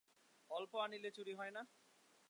অল্প 0.49 0.71
আনিলে 0.83 1.09
চুরি 1.11 1.33
হয় 1.35 1.51
না? 1.51 1.61